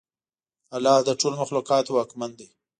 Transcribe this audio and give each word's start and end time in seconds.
الله 0.75 0.95
د 1.07 1.09
ټولو 1.19 1.35
مخلوقاتو 1.43 1.91
واکمن 1.95 2.31
دی. 2.39 2.47